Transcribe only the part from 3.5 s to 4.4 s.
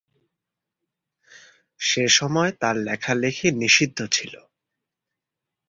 নিষিদ্ধ ছিল।